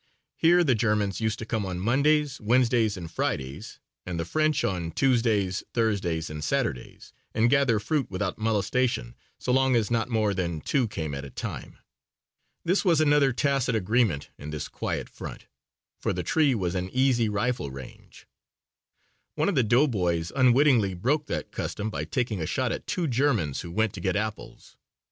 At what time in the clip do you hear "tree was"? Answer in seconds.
16.23-16.73